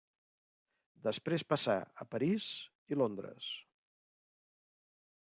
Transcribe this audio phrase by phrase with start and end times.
[1.07, 2.47] Després passà a París
[2.95, 3.51] i Londres.